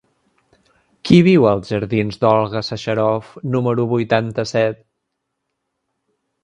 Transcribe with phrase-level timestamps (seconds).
[1.09, 4.85] Qui viu als jardins d'Olga Sacharoff número vuitanta-set?